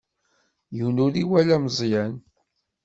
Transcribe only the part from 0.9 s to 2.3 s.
ur iwala Meẓyan.